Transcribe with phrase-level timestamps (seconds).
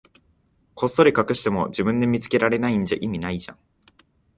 [0.73, 3.59] こっそり隠しても、自分で見つけられないんじゃ意味ないじゃん。